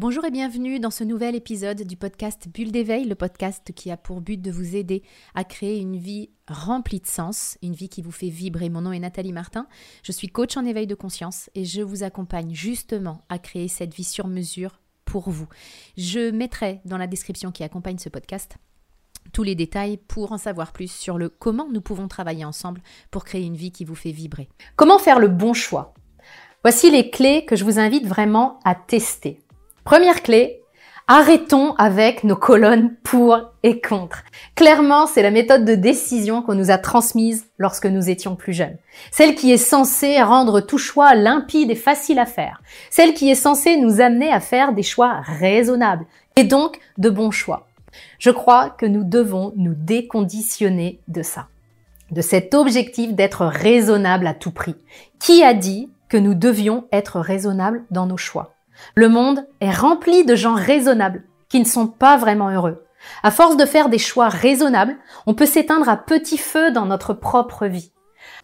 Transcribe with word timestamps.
Bonjour 0.00 0.24
et 0.24 0.30
bienvenue 0.30 0.78
dans 0.78 0.92
ce 0.92 1.02
nouvel 1.02 1.34
épisode 1.34 1.82
du 1.82 1.96
podcast 1.96 2.46
Bulle 2.54 2.70
d'éveil, 2.70 3.04
le 3.04 3.16
podcast 3.16 3.72
qui 3.74 3.90
a 3.90 3.96
pour 3.96 4.20
but 4.20 4.40
de 4.40 4.52
vous 4.52 4.76
aider 4.76 5.02
à 5.34 5.42
créer 5.42 5.80
une 5.80 5.96
vie 5.96 6.30
remplie 6.46 7.00
de 7.00 7.06
sens, 7.08 7.58
une 7.64 7.74
vie 7.74 7.88
qui 7.88 8.00
vous 8.00 8.12
fait 8.12 8.28
vibrer. 8.28 8.68
Mon 8.68 8.82
nom 8.82 8.92
est 8.92 9.00
Nathalie 9.00 9.32
Martin, 9.32 9.66
je 10.04 10.12
suis 10.12 10.28
coach 10.28 10.56
en 10.56 10.64
éveil 10.64 10.86
de 10.86 10.94
conscience 10.94 11.50
et 11.56 11.64
je 11.64 11.82
vous 11.82 12.04
accompagne 12.04 12.54
justement 12.54 13.22
à 13.28 13.40
créer 13.40 13.66
cette 13.66 13.92
vie 13.92 14.04
sur 14.04 14.28
mesure 14.28 14.78
pour 15.04 15.30
vous. 15.30 15.48
Je 15.96 16.30
mettrai 16.30 16.80
dans 16.84 16.96
la 16.96 17.08
description 17.08 17.50
qui 17.50 17.64
accompagne 17.64 17.98
ce 17.98 18.08
podcast 18.08 18.56
tous 19.32 19.42
les 19.42 19.56
détails 19.56 19.96
pour 19.96 20.30
en 20.30 20.38
savoir 20.38 20.72
plus 20.72 20.92
sur 20.92 21.18
le 21.18 21.28
comment 21.28 21.66
nous 21.72 21.80
pouvons 21.80 22.06
travailler 22.06 22.44
ensemble 22.44 22.82
pour 23.10 23.24
créer 23.24 23.42
une 23.42 23.56
vie 23.56 23.72
qui 23.72 23.84
vous 23.84 23.96
fait 23.96 24.12
vibrer. 24.12 24.48
Comment 24.76 25.00
faire 25.00 25.18
le 25.18 25.26
bon 25.26 25.54
choix? 25.54 25.92
Voici 26.62 26.88
les 26.88 27.10
clés 27.10 27.44
que 27.44 27.56
je 27.56 27.64
vous 27.64 27.80
invite 27.80 28.06
vraiment 28.06 28.60
à 28.64 28.76
tester. 28.76 29.40
Première 29.88 30.22
clé, 30.22 30.60
arrêtons 31.06 31.72
avec 31.76 32.22
nos 32.22 32.36
colonnes 32.36 32.94
pour 33.04 33.38
et 33.62 33.80
contre. 33.80 34.22
Clairement, 34.54 35.06
c'est 35.06 35.22
la 35.22 35.30
méthode 35.30 35.64
de 35.64 35.74
décision 35.74 36.42
qu'on 36.42 36.54
nous 36.54 36.70
a 36.70 36.76
transmise 36.76 37.46
lorsque 37.56 37.86
nous 37.86 38.10
étions 38.10 38.36
plus 38.36 38.52
jeunes. 38.52 38.76
Celle 39.10 39.34
qui 39.34 39.50
est 39.50 39.56
censée 39.56 40.22
rendre 40.22 40.60
tout 40.60 40.76
choix 40.76 41.14
limpide 41.14 41.70
et 41.70 41.74
facile 41.74 42.18
à 42.18 42.26
faire. 42.26 42.60
Celle 42.90 43.14
qui 43.14 43.30
est 43.30 43.34
censée 43.34 43.78
nous 43.78 44.02
amener 44.02 44.30
à 44.30 44.40
faire 44.40 44.74
des 44.74 44.82
choix 44.82 45.22
raisonnables 45.22 46.04
et 46.36 46.44
donc 46.44 46.78
de 46.98 47.08
bons 47.08 47.30
choix. 47.30 47.66
Je 48.18 48.28
crois 48.28 48.68
que 48.68 48.84
nous 48.84 49.04
devons 49.04 49.54
nous 49.56 49.74
déconditionner 49.74 51.00
de 51.08 51.22
ça. 51.22 51.46
De 52.10 52.20
cet 52.20 52.52
objectif 52.52 53.14
d'être 53.14 53.46
raisonnable 53.46 54.26
à 54.26 54.34
tout 54.34 54.52
prix. 54.52 54.76
Qui 55.18 55.42
a 55.42 55.54
dit 55.54 55.88
que 56.10 56.18
nous 56.18 56.34
devions 56.34 56.84
être 56.92 57.20
raisonnables 57.20 57.84
dans 57.90 58.04
nos 58.04 58.18
choix? 58.18 58.57
Le 58.94 59.08
monde 59.08 59.46
est 59.60 59.70
rempli 59.70 60.24
de 60.24 60.34
gens 60.34 60.54
raisonnables 60.54 61.24
qui 61.48 61.60
ne 61.60 61.64
sont 61.64 61.86
pas 61.86 62.16
vraiment 62.16 62.50
heureux. 62.50 62.84
À 63.22 63.30
force 63.30 63.56
de 63.56 63.64
faire 63.64 63.88
des 63.88 63.98
choix 63.98 64.28
raisonnables, 64.28 64.96
on 65.26 65.34
peut 65.34 65.46
s'éteindre 65.46 65.88
à 65.88 65.96
petit 65.96 66.38
feu 66.38 66.70
dans 66.70 66.86
notre 66.86 67.14
propre 67.14 67.66
vie. 67.66 67.92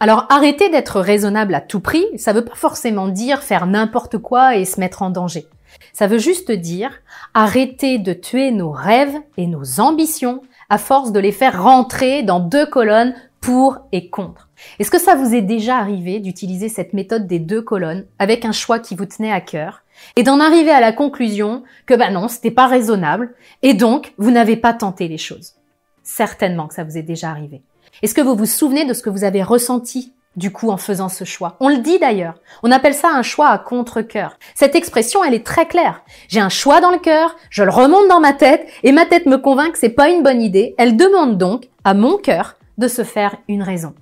Alors 0.00 0.26
arrêter 0.30 0.70
d'être 0.70 1.00
raisonnable 1.00 1.54
à 1.54 1.60
tout 1.60 1.80
prix, 1.80 2.06
ça 2.16 2.32
veut 2.32 2.44
pas 2.44 2.54
forcément 2.54 3.08
dire 3.08 3.42
faire 3.42 3.66
n'importe 3.66 4.18
quoi 4.18 4.56
et 4.56 4.64
se 4.64 4.80
mettre 4.80 5.02
en 5.02 5.10
danger. 5.10 5.46
Ça 5.92 6.06
veut 6.06 6.18
juste 6.18 6.50
dire 6.50 6.92
arrêter 7.34 7.98
de 7.98 8.12
tuer 8.12 8.50
nos 8.50 8.70
rêves 8.70 9.16
et 9.36 9.46
nos 9.46 9.80
ambitions 9.80 10.40
à 10.70 10.78
force 10.78 11.12
de 11.12 11.20
les 11.20 11.32
faire 11.32 11.62
rentrer 11.62 12.22
dans 12.22 12.40
deux 12.40 12.66
colonnes 12.66 13.14
pour 13.40 13.78
et 13.92 14.08
contre. 14.08 14.48
Est-ce 14.78 14.90
que 14.90 14.98
ça 14.98 15.14
vous 15.14 15.34
est 15.34 15.42
déjà 15.42 15.78
arrivé 15.78 16.20
d'utiliser 16.20 16.68
cette 16.68 16.92
méthode 16.92 17.26
des 17.26 17.38
deux 17.38 17.62
colonnes 17.62 18.06
avec 18.18 18.44
un 18.44 18.52
choix 18.52 18.78
qui 18.78 18.94
vous 18.94 19.06
tenait 19.06 19.32
à 19.32 19.40
cœur 19.40 19.82
et 20.16 20.22
d'en 20.22 20.40
arriver 20.40 20.70
à 20.70 20.80
la 20.80 20.92
conclusion 20.92 21.62
que 21.86 21.94
bah 21.94 22.10
non, 22.10 22.28
c'était 22.28 22.50
pas 22.50 22.66
raisonnable 22.66 23.34
et 23.62 23.74
donc 23.74 24.12
vous 24.18 24.30
n'avez 24.30 24.56
pas 24.56 24.74
tenté 24.74 25.08
les 25.08 25.18
choses? 25.18 25.54
Certainement 26.02 26.66
que 26.66 26.74
ça 26.74 26.84
vous 26.84 26.98
est 26.98 27.02
déjà 27.02 27.30
arrivé. 27.30 27.62
Est-ce 28.02 28.14
que 28.14 28.20
vous 28.20 28.34
vous 28.34 28.46
souvenez 28.46 28.84
de 28.84 28.92
ce 28.92 29.02
que 29.02 29.10
vous 29.10 29.24
avez 29.24 29.42
ressenti 29.42 30.12
du 30.36 30.50
coup 30.50 30.70
en 30.70 30.76
faisant 30.76 31.08
ce 31.08 31.24
choix? 31.24 31.56
On 31.60 31.68
le 31.68 31.78
dit 31.78 32.00
d'ailleurs. 32.00 32.34
On 32.64 32.72
appelle 32.72 32.94
ça 32.94 33.08
un 33.08 33.22
choix 33.22 33.48
à 33.48 33.58
contre-cœur. 33.58 34.36
Cette 34.56 34.74
expression, 34.74 35.22
elle 35.22 35.34
est 35.34 35.46
très 35.46 35.66
claire. 35.66 36.02
J'ai 36.28 36.40
un 36.40 36.48
choix 36.48 36.80
dans 36.80 36.90
le 36.90 36.98
cœur, 36.98 37.36
je 37.50 37.62
le 37.62 37.70
remonte 37.70 38.08
dans 38.08 38.20
ma 38.20 38.32
tête 38.32 38.66
et 38.82 38.90
ma 38.90 39.06
tête 39.06 39.26
me 39.26 39.38
convainc 39.38 39.72
que 39.72 39.78
c'est 39.78 39.88
pas 39.90 40.10
une 40.10 40.24
bonne 40.24 40.42
idée. 40.42 40.74
Elle 40.76 40.96
demande 40.96 41.38
donc 41.38 41.68
à 41.84 41.94
mon 41.94 42.18
cœur 42.18 42.56
de 42.78 42.88
se 42.88 43.04
faire 43.04 43.36
une 43.46 43.62
raison. 43.62 43.94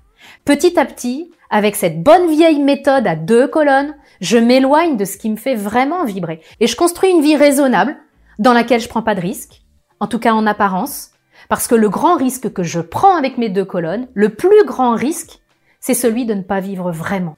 Petit 0.44 0.78
à 0.78 0.84
petit, 0.84 1.30
avec 1.50 1.76
cette 1.76 2.02
bonne 2.02 2.30
vieille 2.30 2.60
méthode 2.60 3.06
à 3.06 3.14
deux 3.16 3.46
colonnes, 3.46 3.94
je 4.20 4.38
m'éloigne 4.38 4.96
de 4.96 5.04
ce 5.04 5.16
qui 5.16 5.30
me 5.30 5.36
fait 5.36 5.54
vraiment 5.54 6.04
vibrer. 6.04 6.40
Et 6.60 6.66
je 6.66 6.76
construis 6.76 7.10
une 7.10 7.22
vie 7.22 7.36
raisonnable 7.36 7.96
dans 8.38 8.52
laquelle 8.52 8.80
je 8.80 8.88
prends 8.88 9.02
pas 9.02 9.14
de 9.14 9.20
risques, 9.20 9.62
en 10.00 10.06
tout 10.06 10.18
cas 10.18 10.32
en 10.32 10.46
apparence, 10.46 11.10
parce 11.48 11.68
que 11.68 11.74
le 11.74 11.88
grand 11.88 12.16
risque 12.16 12.52
que 12.52 12.62
je 12.62 12.80
prends 12.80 13.16
avec 13.16 13.38
mes 13.38 13.48
deux 13.48 13.64
colonnes, 13.64 14.08
le 14.14 14.30
plus 14.30 14.64
grand 14.64 14.94
risque, 14.94 15.40
c'est 15.80 15.94
celui 15.94 16.24
de 16.24 16.34
ne 16.34 16.42
pas 16.42 16.60
vivre 16.60 16.92
vraiment, 16.92 17.36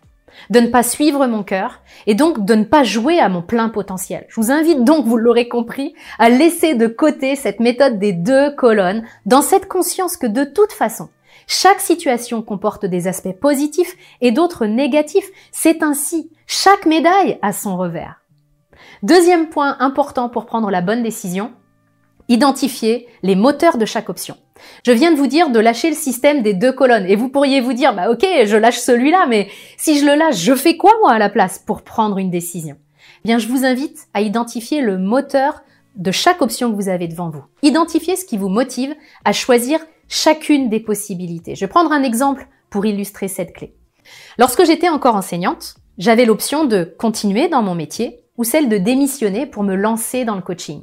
de 0.51 0.61
ne 0.61 0.69
pas 0.69 0.83
suivre 0.83 1.27
mon 1.27 1.43
cœur 1.43 1.81
et 2.07 2.15
donc 2.15 2.45
de 2.45 2.55
ne 2.55 2.65
pas 2.65 2.85
jouer 2.85 3.19
à 3.19 3.29
mon 3.29 3.43
plein 3.43 3.69
potentiel. 3.69 4.27
Je 4.29 4.41
vous 4.41 4.51
invite 4.51 4.85
donc, 4.85 5.07
vous 5.07 5.17
l'aurez 5.17 5.49
compris, 5.49 5.95
à 6.19 6.29
laisser 6.29 6.75
de 6.75 6.87
côté 6.87 7.37
cette 7.37 7.61
méthode 7.61 7.99
des 7.99 8.13
deux 8.13 8.55
colonnes 8.55 9.05
dans 9.27 9.43
cette 9.43 9.69
conscience 9.69 10.17
que 10.17 10.27
de 10.27 10.45
toute 10.45 10.73
façon, 10.73 11.09
chaque 11.47 11.81
situation 11.81 12.43
comporte 12.43 12.87
des 12.87 13.07
aspects 13.07 13.39
positifs 13.39 13.97
et 14.21 14.31
d'autres 14.33 14.67
négatifs. 14.67 15.29
C'est 15.53 15.83
ainsi. 15.83 16.31
Chaque 16.47 16.87
médaille 16.87 17.39
a 17.43 17.53
son 17.53 17.77
revers. 17.77 18.21
Deuxième 19.03 19.49
point 19.49 19.77
important 19.81 20.29
pour 20.29 20.47
prendre 20.47 20.71
la 20.71 20.81
bonne 20.81 21.03
décision, 21.03 21.53
identifier 22.29 23.07
les 23.23 23.37
moteurs 23.37 23.79
de 23.79 23.85
chaque 23.85 24.09
option. 24.09 24.37
Je 24.87 24.93
viens 24.93 25.13
de 25.13 25.17
vous 25.17 25.27
dire 25.27 25.51
de 25.51 25.59
lâcher 25.59 25.91
le 25.91 25.97
système 25.97 26.43
des 26.43 26.55
deux 26.55 26.73
colonnes 26.73 27.07
et 27.07 27.17
vous 27.17 27.29
pourriez 27.29 27.61
vous 27.61 27.73
dire, 27.73 27.95
bah 27.95 28.11
ok, 28.11 28.27
je 28.45 28.57
lâche 28.57 28.79
celui-là, 28.79 29.27
mais 29.29 29.49
si 29.77 29.99
je 29.99 30.07
le 30.07 30.15
lâche, 30.15 30.39
je 30.39 30.55
fais 30.55 30.77
quoi 30.77 30.93
moi 31.01 31.13
à 31.13 31.19
la 31.19 31.29
place 31.29 31.59
pour 31.59 31.83
prendre 31.83 32.19
une 32.19 32.31
décision? 32.31 32.77
Eh 33.25 33.29
Bien, 33.29 33.39
je 33.39 33.49
vous 33.49 33.65
invite 33.65 34.07
à 34.15 34.21
identifier 34.21 34.81
le 34.81 34.99
moteur 34.99 35.63
de 35.97 36.11
chaque 36.11 36.43
option 36.43 36.71
que 36.71 36.77
vous 36.77 36.89
avez 36.89 37.09
devant 37.09 37.31
vous. 37.31 37.45
Identifiez 37.63 38.17
ce 38.17 38.25
qui 38.25 38.37
vous 38.37 38.49
motive 38.49 38.95
à 39.25 39.33
choisir 39.33 39.81
chacune 40.09 40.69
des 40.69 40.81
possibilités. 40.81 41.55
Je 41.55 41.61
vais 41.61 41.69
prendre 41.69 41.93
un 41.93 42.03
exemple 42.03 42.49
pour 42.71 42.87
illustrer 42.87 43.29
cette 43.29 43.53
clé. 43.53 43.75
Lorsque 44.39 44.65
j'étais 44.65 44.89
encore 44.89 45.17
enseignante, 45.17 45.77
j'avais 45.99 46.25
l'option 46.25 46.65
de 46.65 46.85
continuer 46.99 47.49
dans 47.49 47.63
mon 47.63 47.75
métier 47.75 48.21
ou 48.37 48.45
celle 48.45 48.69
de 48.69 48.79
démissionner 48.79 49.47
pour 49.47 49.63
me 49.63 49.77
lancer 49.77 50.25
dans 50.25 50.35
le 50.35 50.43
coaching. 50.43 50.83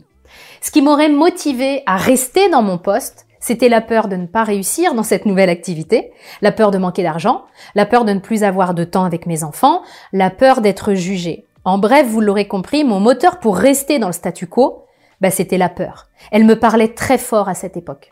Ce 0.62 0.72
qui 0.72 0.82
m'aurait 0.82 1.10
motivé 1.10 1.84
à 1.86 1.98
rester 1.98 2.50
dans 2.50 2.62
mon 2.62 2.78
poste, 2.78 3.26
c'était 3.40 3.70
la 3.70 3.82
peur 3.82 4.08
de 4.08 4.16
ne 4.16 4.28
pas 4.28 4.44
réussir 4.44 4.94
dans 4.94 5.04
cette 5.04 5.26
nouvelle 5.26 5.50
activité, 5.50 6.12
la 6.42 6.52
peur 6.52 6.72
de 6.72 6.78
manquer 6.78 7.04
d'argent, 7.04 7.44
la 7.74 7.88
peur 7.88 8.06
de 8.06 8.14
ne 8.14 8.20
plus 8.20 8.44
avoir 8.44 8.74
de 8.74 8.84
temps 8.84 9.04
avec 9.04 9.26
mes 9.26 9.44
enfants, 9.44 9.82
la 10.14 10.30
peur 10.30 10.62
d'être 10.62 10.94
jugée. 10.94 11.46
En 11.66 11.78
bref, 11.80 12.08
vous 12.08 12.22
l'aurez 12.22 12.48
compris, 12.48 12.84
mon 12.84 13.00
moteur 13.00 13.40
pour 13.40 13.58
rester 13.58 14.00
dans 14.00 14.08
le 14.08 14.14
statu 14.14 14.48
quo, 14.48 14.86
bah, 15.22 15.32
c'était 15.32 15.58
la 15.58 15.70
peur. 15.70 16.08
Elle 16.32 16.46
me 16.46 16.58
parlait 16.58 16.94
très 16.94 17.18
fort 17.18 17.50
à 17.50 17.56
cette 17.56 17.78
époque. 17.78 18.12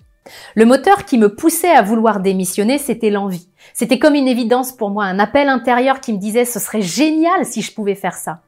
Le 0.56 0.66
moteur 0.66 1.06
qui 1.06 1.18
me 1.18 1.34
poussait 1.34 1.72
à 1.72 1.82
vouloir 1.82 2.20
démissionner, 2.20 2.78
c'était 2.78 3.10
l'envie. 3.10 3.50
C'était 3.74 4.00
comme 4.00 4.16
une 4.16 4.28
évidence 4.28 4.72
pour 4.72 4.90
moi, 4.90 5.06
un 5.06 5.20
appel 5.20 5.50
intérieur 5.50 6.02
qui 6.02 6.14
me 6.14 6.20
disait 6.20 6.46
ce 6.46 6.60
serait 6.60 6.82
génial 6.82 7.46
si 7.46 7.62
je 7.62 7.74
pouvais 7.74 7.96
faire 7.96 8.16
ça. 8.16 8.42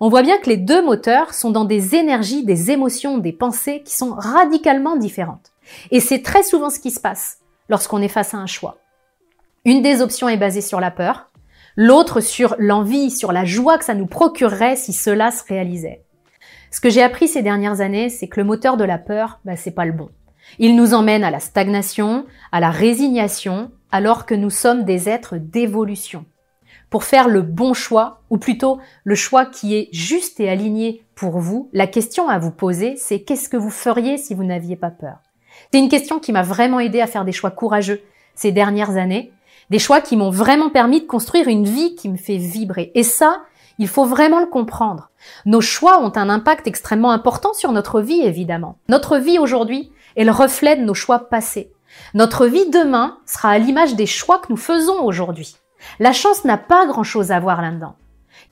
On 0.00 0.08
voit 0.08 0.22
bien 0.22 0.38
que 0.38 0.48
les 0.48 0.56
deux 0.56 0.84
moteurs 0.84 1.34
sont 1.34 1.50
dans 1.50 1.64
des 1.64 1.94
énergies, 1.94 2.44
des 2.44 2.70
émotions, 2.70 3.18
des 3.18 3.32
pensées 3.32 3.82
qui 3.84 3.94
sont 3.94 4.14
radicalement 4.14 4.96
différentes. 4.96 5.52
Et 5.90 6.00
c'est 6.00 6.22
très 6.22 6.42
souvent 6.42 6.70
ce 6.70 6.80
qui 6.80 6.90
se 6.90 7.00
passe 7.00 7.38
lorsqu'on 7.68 8.02
est 8.02 8.08
face 8.08 8.34
à 8.34 8.38
un 8.38 8.46
choix. 8.46 8.78
Une 9.64 9.82
des 9.82 10.00
options 10.00 10.28
est 10.28 10.38
basée 10.38 10.62
sur 10.62 10.80
la 10.80 10.90
peur, 10.90 11.30
l'autre 11.76 12.20
sur 12.20 12.56
l'envie, 12.58 13.10
sur 13.10 13.32
la 13.32 13.44
joie 13.44 13.78
que 13.78 13.84
ça 13.84 13.94
nous 13.94 14.06
procurerait 14.06 14.76
si 14.76 14.92
cela 14.92 15.30
se 15.30 15.44
réalisait. 15.44 16.02
Ce 16.70 16.80
que 16.80 16.90
j'ai 16.90 17.02
appris 17.02 17.28
ces 17.28 17.42
dernières 17.42 17.80
années, 17.80 18.08
c'est 18.08 18.28
que 18.28 18.40
le 18.40 18.46
moteur 18.46 18.76
de 18.76 18.84
la 18.84 18.98
peur, 18.98 19.40
bah, 19.44 19.56
c'est 19.56 19.70
pas 19.70 19.84
le 19.84 19.92
bon. 19.92 20.08
Il 20.58 20.76
nous 20.76 20.94
emmène 20.94 21.24
à 21.24 21.30
la 21.30 21.40
stagnation, 21.40 22.26
à 22.52 22.60
la 22.60 22.70
résignation, 22.70 23.70
alors 23.92 24.24
que 24.24 24.34
nous 24.34 24.50
sommes 24.50 24.84
des 24.84 25.08
êtres 25.08 25.36
d'évolution. 25.36 26.24
Pour 26.90 27.04
faire 27.04 27.28
le 27.28 27.42
bon 27.42 27.72
choix, 27.72 28.20
ou 28.30 28.38
plutôt 28.38 28.78
le 29.04 29.14
choix 29.14 29.46
qui 29.46 29.76
est 29.76 29.88
juste 29.92 30.40
et 30.40 30.50
aligné 30.50 31.04
pour 31.14 31.38
vous, 31.38 31.70
la 31.72 31.86
question 31.86 32.28
à 32.28 32.38
vous 32.38 32.50
poser, 32.50 32.96
c'est 32.96 33.22
qu'est-ce 33.22 33.48
que 33.48 33.56
vous 33.56 33.70
feriez 33.70 34.18
si 34.18 34.34
vous 34.34 34.44
n'aviez 34.44 34.76
pas 34.76 34.90
peur? 34.90 35.18
C'est 35.72 35.78
une 35.78 35.88
question 35.88 36.18
qui 36.18 36.32
m'a 36.32 36.42
vraiment 36.42 36.80
aidé 36.80 37.00
à 37.00 37.06
faire 37.06 37.24
des 37.24 37.32
choix 37.32 37.50
courageux 37.50 38.00
ces 38.34 38.52
dernières 38.52 38.96
années, 38.96 39.32
des 39.70 39.78
choix 39.78 40.00
qui 40.00 40.16
m'ont 40.16 40.30
vraiment 40.30 40.70
permis 40.70 41.00
de 41.00 41.06
construire 41.06 41.46
une 41.46 41.64
vie 41.64 41.94
qui 41.94 42.08
me 42.08 42.16
fait 42.16 42.36
vibrer. 42.36 42.90
Et 42.94 43.04
ça, 43.04 43.42
il 43.78 43.86
faut 43.86 44.04
vraiment 44.04 44.40
le 44.40 44.46
comprendre. 44.46 45.10
Nos 45.46 45.60
choix 45.60 46.02
ont 46.02 46.12
un 46.16 46.28
impact 46.28 46.66
extrêmement 46.66 47.12
important 47.12 47.52
sur 47.54 47.70
notre 47.72 48.00
vie, 48.00 48.20
évidemment. 48.20 48.78
Notre 48.88 49.16
vie 49.16 49.38
aujourd'hui, 49.38 49.92
elle 50.16 50.30
reflète 50.30 50.80
nos 50.80 50.94
choix 50.94 51.30
passés. 51.30 51.72
Notre 52.14 52.46
vie 52.46 52.68
demain 52.70 53.18
sera 53.26 53.50
à 53.50 53.58
l'image 53.58 53.94
des 53.94 54.06
choix 54.06 54.38
que 54.38 54.50
nous 54.50 54.56
faisons 54.56 55.04
aujourd'hui. 55.04 55.56
La 55.98 56.12
chance 56.12 56.44
n'a 56.44 56.58
pas 56.58 56.86
grand-chose 56.86 57.30
à 57.30 57.40
voir 57.40 57.62
là-dedans. 57.62 57.96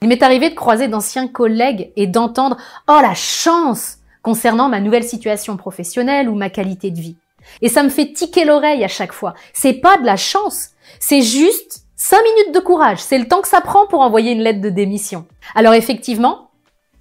Il 0.01 0.07
m'est 0.07 0.23
arrivé 0.23 0.49
de 0.49 0.55
croiser 0.55 0.87
d'anciens 0.87 1.27
collègues 1.27 1.91
et 1.95 2.07
d'entendre⁇ 2.07 2.55
Oh 2.87 2.99
la 3.01 3.13
chance!⁇ 3.13 3.95
concernant 4.21 4.69
ma 4.69 4.79
nouvelle 4.79 5.03
situation 5.03 5.57
professionnelle 5.57 6.29
ou 6.29 6.35
ma 6.35 6.49
qualité 6.49 6.91
de 6.91 6.99
vie. 6.99 7.17
Et 7.61 7.69
ça 7.69 7.83
me 7.83 7.89
fait 7.89 8.13
tiquer 8.13 8.45
l'oreille 8.45 8.83
à 8.83 8.89
chaque 8.89 9.13
fois. 9.13 9.33
C'est 9.53 9.73
pas 9.73 9.97
de 9.97 10.05
la 10.05 10.17
chance, 10.17 10.69
c'est 10.99 11.21
juste 11.21 11.85
cinq 11.95 12.21
minutes 12.23 12.53
de 12.53 12.59
courage. 12.59 12.99
C'est 12.99 13.17
le 13.17 13.27
temps 13.27 13.41
que 13.41 13.47
ça 13.47 13.61
prend 13.61 13.87
pour 13.87 14.01
envoyer 14.01 14.31
une 14.31 14.41
lettre 14.41 14.61
de 14.61 14.69
démission. 14.69 15.25
Alors 15.55 15.73
effectivement, 15.73 16.51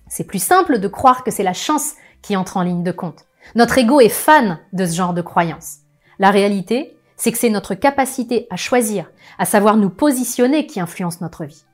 c'est 0.08 0.25
plus 0.25 0.42
simple 0.42 0.78
de 0.78 0.88
croire 0.88 1.25
que 1.25 1.30
c'est 1.30 1.42
la 1.42 1.52
chance 1.52 1.94
qui 2.22 2.36
entre 2.36 2.56
en 2.56 2.62
ligne 2.62 2.82
de 2.82 2.92
compte. 2.92 3.25
Notre 3.54 3.78
ego 3.78 4.00
est 4.00 4.08
fan 4.08 4.58
de 4.72 4.86
ce 4.86 4.94
genre 4.94 5.14
de 5.14 5.22
croyances. 5.22 5.78
La 6.19 6.30
réalité, 6.30 6.96
c'est 7.19 7.32
que 7.32 7.38
c'est 7.38 7.50
notre 7.50 7.75
capacité 7.75 8.47
à 8.49 8.56
choisir, 8.56 9.11
à 9.38 9.44
savoir 9.44 9.76
nous 9.76 9.91
positionner 9.91 10.67
qui 10.67 10.81
influence 10.81 11.20
notre 11.20 11.44
vie. 11.44 11.65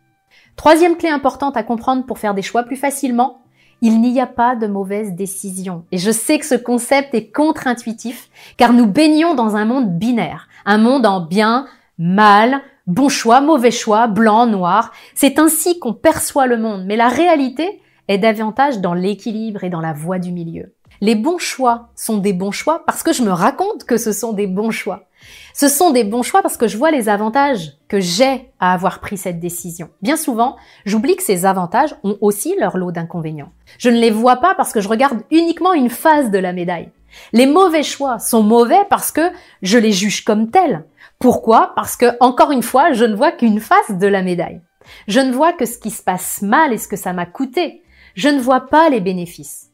Troisième 0.56 0.96
clé 0.96 1.08
importante 1.08 1.56
à 1.56 1.62
comprendre 1.62 2.04
pour 2.06 2.18
faire 2.18 2.34
des 2.34 2.42
choix 2.42 2.64
plus 2.64 2.76
facilement, 2.76 3.40
Il 3.82 4.00
n'y 4.00 4.18
a 4.18 4.26
pas 4.26 4.56
de 4.56 4.66
mauvaise 4.66 5.12
décision. 5.12 5.84
Et 5.92 5.98
je 5.98 6.10
sais 6.10 6.38
que 6.38 6.46
ce 6.46 6.54
concept 6.54 7.12
est 7.12 7.30
contre-intuitif, 7.30 8.30
car 8.56 8.72
nous 8.72 8.86
baignons 8.86 9.34
dans 9.34 9.56
un 9.56 9.66
monde 9.66 9.98
binaire, 9.98 10.48
un 10.64 10.78
monde 10.78 11.04
en 11.04 11.20
bien, 11.20 11.66
mal, 11.98 12.62
bon 12.86 13.10
choix, 13.10 13.42
mauvais 13.42 13.72
choix, 13.72 14.06
blanc, 14.06 14.46
noir. 14.46 14.92
C'est 15.14 15.38
ainsi 15.38 15.78
qu'on 15.80 15.92
perçoit 15.92 16.46
le 16.46 16.56
monde. 16.56 16.84
Mais 16.86 16.96
la 16.96 17.08
réalité 17.08 17.82
est 18.08 18.16
davantage 18.16 18.78
dans 18.78 18.94
l'équilibre 18.94 19.64
et 19.64 19.70
dans 19.70 19.80
la 19.82 19.92
voie 19.92 20.18
du 20.18 20.32
milieu. 20.32 20.72
Les 21.00 21.16
bons 21.16 21.38
choix 21.38 21.90
sont 21.94 22.18
des 22.18 22.32
bons 22.32 22.52
choix 22.52 22.84
parce 22.86 23.02
que 23.02 23.12
je 23.12 23.22
me 23.22 23.32
raconte 23.32 23.84
que 23.84 23.98
ce 23.98 24.12
sont 24.12 24.32
des 24.32 24.46
bons 24.46 24.70
choix. 24.70 25.08
Ce 25.52 25.68
sont 25.68 25.90
des 25.90 26.04
bons 26.04 26.22
choix 26.22 26.42
parce 26.42 26.56
que 26.56 26.66
je 26.66 26.76
vois 26.76 26.90
les 26.90 27.08
avantages 27.08 27.72
que 27.88 28.00
j'ai 28.00 28.50
à 28.58 28.72
avoir 28.72 29.00
pris 29.00 29.16
cette 29.16 29.38
décision. 29.38 29.88
Bien 30.02 30.16
souvent, 30.16 30.56
j'oublie 30.84 31.16
que 31.16 31.22
ces 31.22 31.46
avantages 31.46 31.94
ont 32.02 32.18
aussi 32.20 32.56
leur 32.58 32.76
lot 32.76 32.90
d'inconvénients. 32.90 33.52
Je 33.78 33.90
ne 33.90 33.98
les 33.98 34.10
vois 34.10 34.36
pas 34.36 34.54
parce 34.54 34.72
que 34.72 34.80
je 34.80 34.88
regarde 34.88 35.22
uniquement 35.30 35.72
une 35.72 35.90
face 35.90 36.30
de 36.30 36.38
la 36.38 36.52
médaille. 36.52 36.90
Les 37.32 37.46
mauvais 37.46 37.84
choix 37.84 38.18
sont 38.18 38.42
mauvais 38.42 38.84
parce 38.90 39.12
que 39.12 39.30
je 39.62 39.78
les 39.78 39.92
juge 39.92 40.24
comme 40.24 40.50
tels. 40.50 40.84
Pourquoi? 41.18 41.72
Parce 41.76 41.96
que, 41.96 42.16
encore 42.20 42.50
une 42.50 42.62
fois, 42.62 42.92
je 42.92 43.04
ne 43.04 43.14
vois 43.14 43.32
qu'une 43.32 43.60
face 43.60 43.92
de 43.92 44.06
la 44.06 44.22
médaille. 44.22 44.60
Je 45.08 45.20
ne 45.20 45.32
vois 45.32 45.52
que 45.52 45.66
ce 45.66 45.78
qui 45.78 45.90
se 45.90 46.02
passe 46.02 46.42
mal 46.42 46.72
et 46.72 46.78
ce 46.78 46.88
que 46.88 46.96
ça 46.96 47.12
m'a 47.12 47.26
coûté. 47.26 47.82
Je 48.14 48.28
ne 48.28 48.40
vois 48.40 48.66
pas 48.66 48.90
les 48.90 49.00
bénéfices. 49.00 49.70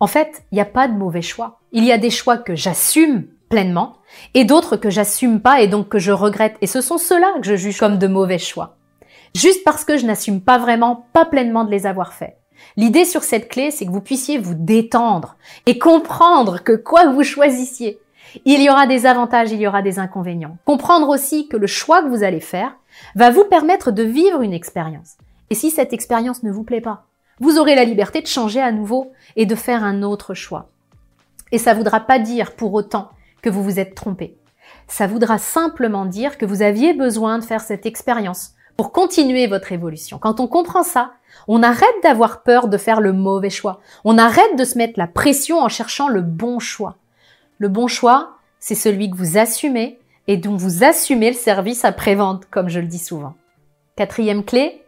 En 0.00 0.06
fait, 0.06 0.44
il 0.50 0.54
n'y 0.56 0.60
a 0.60 0.66
pas 0.66 0.88
de 0.88 0.96
mauvais 0.96 1.22
choix. 1.22 1.60
Il 1.72 1.84
y 1.84 1.92
a 1.92 1.98
des 1.98 2.10
choix 2.10 2.38
que 2.38 2.54
j'assume 2.54 3.26
et 4.34 4.44
d'autres 4.44 4.76
que 4.76 4.90
j'assume 4.90 5.40
pas 5.40 5.60
et 5.60 5.68
donc 5.68 5.88
que 5.88 5.98
je 5.98 6.12
regrette. 6.12 6.56
Et 6.60 6.66
ce 6.66 6.80
sont 6.80 6.98
ceux-là 6.98 7.32
que 7.40 7.46
je 7.46 7.56
juge 7.56 7.78
comme 7.78 7.98
de 7.98 8.06
mauvais 8.06 8.38
choix. 8.38 8.76
Juste 9.34 9.64
parce 9.64 9.84
que 9.84 9.96
je 9.96 10.06
n'assume 10.06 10.40
pas 10.40 10.58
vraiment, 10.58 11.06
pas 11.12 11.24
pleinement 11.24 11.64
de 11.64 11.70
les 11.70 11.86
avoir 11.86 12.12
faits. 12.12 12.36
L'idée 12.76 13.04
sur 13.04 13.22
cette 13.24 13.48
clé, 13.48 13.70
c'est 13.70 13.86
que 13.86 13.90
vous 13.90 14.00
puissiez 14.00 14.38
vous 14.38 14.54
détendre 14.54 15.36
et 15.66 15.78
comprendre 15.78 16.62
que 16.62 16.72
quoi 16.72 17.04
que 17.04 17.12
vous 17.12 17.24
choisissiez, 17.24 17.98
il 18.44 18.62
y 18.62 18.70
aura 18.70 18.86
des 18.86 19.06
avantages, 19.06 19.52
il 19.52 19.60
y 19.60 19.66
aura 19.66 19.82
des 19.82 19.98
inconvénients. 19.98 20.56
Comprendre 20.64 21.08
aussi 21.08 21.48
que 21.48 21.56
le 21.56 21.66
choix 21.66 22.02
que 22.02 22.08
vous 22.08 22.24
allez 22.24 22.40
faire 22.40 22.76
va 23.14 23.30
vous 23.30 23.44
permettre 23.44 23.90
de 23.90 24.02
vivre 24.02 24.42
une 24.42 24.52
expérience. 24.52 25.16
Et 25.50 25.54
si 25.54 25.70
cette 25.70 25.92
expérience 25.92 26.42
ne 26.42 26.50
vous 26.50 26.64
plaît 26.64 26.80
pas, 26.80 27.04
vous 27.40 27.58
aurez 27.58 27.74
la 27.74 27.84
liberté 27.84 28.20
de 28.20 28.26
changer 28.26 28.60
à 28.60 28.72
nouveau 28.72 29.12
et 29.36 29.46
de 29.46 29.54
faire 29.54 29.84
un 29.84 30.02
autre 30.02 30.34
choix. 30.34 30.68
Et 31.52 31.58
ça 31.58 31.74
voudra 31.74 32.00
pas 32.00 32.18
dire 32.18 32.52
pour 32.52 32.72
autant 32.74 33.10
que 33.44 33.50
vous 33.50 33.62
vous 33.62 33.78
êtes 33.78 33.94
trompé. 33.94 34.38
Ça 34.88 35.06
voudra 35.06 35.36
simplement 35.36 36.06
dire 36.06 36.38
que 36.38 36.46
vous 36.46 36.62
aviez 36.62 36.94
besoin 36.94 37.38
de 37.38 37.44
faire 37.44 37.60
cette 37.60 37.84
expérience 37.84 38.52
pour 38.78 38.90
continuer 38.90 39.46
votre 39.46 39.70
évolution. 39.72 40.18
Quand 40.18 40.40
on 40.40 40.46
comprend 40.46 40.82
ça, 40.82 41.12
on 41.46 41.62
arrête 41.62 42.02
d'avoir 42.02 42.42
peur 42.42 42.68
de 42.68 42.78
faire 42.78 43.02
le 43.02 43.12
mauvais 43.12 43.50
choix. 43.50 43.80
On 44.02 44.16
arrête 44.16 44.56
de 44.56 44.64
se 44.64 44.78
mettre 44.78 44.98
la 44.98 45.06
pression 45.06 45.60
en 45.60 45.68
cherchant 45.68 46.08
le 46.08 46.22
bon 46.22 46.58
choix. 46.58 46.96
Le 47.58 47.68
bon 47.68 47.86
choix, 47.86 48.38
c'est 48.60 48.74
celui 48.74 49.10
que 49.10 49.16
vous 49.16 49.36
assumez 49.36 49.98
et 50.26 50.38
dont 50.38 50.56
vous 50.56 50.82
assumez 50.82 51.28
le 51.28 51.36
service 51.36 51.84
après-vente, 51.84 52.46
comme 52.50 52.70
je 52.70 52.80
le 52.80 52.86
dis 52.86 52.98
souvent. 52.98 53.34
Quatrième 53.94 54.42
clé, 54.42 54.83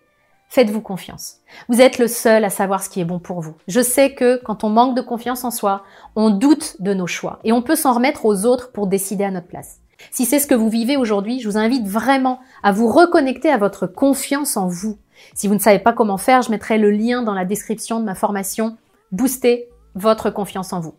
faites-vous 0.49 0.81
confiance. 0.81 1.37
Vous 1.69 1.81
êtes 1.81 1.99
le 1.99 2.09
seul 2.09 2.45
à 2.45 2.51
savoir 2.51 2.83
ce 2.83 2.89
qui 2.89 3.01
est 3.01 3.05
bon 3.05 3.19
pour 3.19 3.41
vous. 3.41 3.55
Je 3.69 3.81
sais 3.81 4.15
que 4.15 4.41
quand 4.45 4.65
on 4.65 4.71
manque 4.71 4.97
de 4.97 5.03
confiance 5.03 5.45
en 5.45 5.51
soi, 5.51 5.85
on 6.15 6.31
doute 6.31 6.77
de 6.81 6.95
nos 6.95 7.07
choix 7.07 7.41
et 7.45 7.53
on 7.53 7.63
peut 7.63 7.77
s'en 7.77 7.95
remettre 7.95 8.25
aux 8.25 8.47
autres 8.47 8.73
pour 8.73 8.87
décider 8.87 9.25
à 9.25 9.31
notre 9.31 9.49
place. 9.49 9.81
Si 10.11 10.25
c'est 10.25 10.39
ce 10.39 10.47
que 10.47 10.55
vous 10.55 10.69
vivez 10.69 10.97
aujourd'hui, 10.97 11.41
je 11.41 11.49
vous 11.49 11.57
invite 11.57 11.87
vraiment 11.87 12.41
à 12.63 12.73
vous 12.73 12.89
reconnecter 12.89 13.51
à 13.51 13.57
votre 13.57 13.87
confiance 13.87 14.57
en 14.57 14.69
vous. 14.69 14.99
Si 15.35 15.49
vous 15.49 15.55
ne 15.55 15.59
savez 15.59 15.79
pas 15.79 15.93
comment 15.93 16.19
faire, 16.19 16.43
je 16.43 16.51
mettrai 16.51 16.79
le 16.79 16.91
lien 16.91 17.23
dans 17.23 17.35
la 17.35 17.45
description 17.45 18.01
de 18.01 18.05
ma 18.05 18.15
formation 18.15 18.77
Booster 19.13 19.69
votre 19.95 20.31
confiance 20.31 20.73
en 20.73 20.81
vous. 20.81 20.95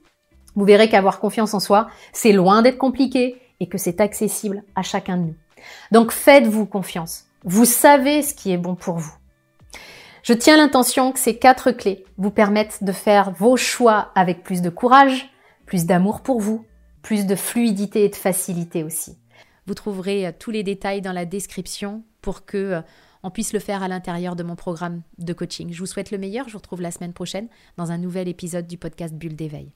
Vous 0.56 0.66
verrez 0.66 0.90
qu'avoir 0.90 1.20
confiance 1.20 1.54
en 1.54 1.60
soi, 1.60 1.88
c'est 2.14 2.32
loin 2.32 2.64
d'être 2.64 2.80
compliqué 2.80 3.40
et 3.60 3.68
que 3.68 3.78
c'est 3.78 4.02
accessible 4.02 4.64
à 4.76 4.82
chacun 4.82 5.18
de 5.18 5.22
nous. 5.24 5.36
Donc 5.92 6.12
faites-vous 6.12 6.66
confiance. 6.66 7.26
Vous 7.44 7.66
savez 7.66 8.24
ce 8.24 8.34
qui 8.34 8.52
est 8.52 8.58
bon 8.58 8.76
pour 8.76 8.98
vous. 8.98 9.17
Je 10.28 10.34
tiens 10.34 10.58
l'intention 10.58 11.14
que 11.14 11.20
ces 11.20 11.38
quatre 11.38 11.72
clés 11.72 12.04
vous 12.18 12.32
permettent 12.32 12.84
de 12.84 12.92
faire 12.92 13.32
vos 13.32 13.56
choix 13.56 14.12
avec 14.14 14.44
plus 14.44 14.62
de 14.62 14.70
courage, 14.70 15.30
plus 15.66 15.86
d'amour 15.86 16.20
pour 16.20 16.42
vous, 16.42 16.66
plus 17.02 17.26
de 17.26 17.34
fluidité 17.34 18.04
et 18.04 18.10
de 18.10 18.16
facilité 18.18 18.84
aussi. 18.84 19.18
Vous 19.68 19.74
trouverez 19.74 20.28
euh, 20.28 20.32
tous 20.38 20.52
les 20.52 20.64
détails 20.64 21.00
dans 21.00 21.14
la 21.14 21.24
description 21.24 22.04
pour 22.22 22.46
que 22.46 22.58
euh, 22.58 22.82
on 23.24 23.32
puisse 23.32 23.54
le 23.54 23.60
faire 23.60 23.84
à 23.84 23.88
l'intérieur 23.88 24.36
de 24.36 24.44
mon 24.44 24.58
programme 24.58 25.02
de 25.18 25.32
coaching. 25.32 25.72
Je 25.72 25.80
vous 25.80 25.86
souhaite 25.86 26.12
le 26.12 26.18
meilleur. 26.18 26.50
Je 26.50 26.52
vous 26.52 26.60
retrouve 26.60 26.82
la 26.82 26.92
semaine 26.92 27.14
prochaine 27.14 27.48
dans 27.78 27.94
un 27.94 27.98
nouvel 27.98 28.28
épisode 28.28 28.68
du 28.68 28.78
podcast 28.78 29.14
Bulle 29.14 29.38
d'éveil. 29.38 29.72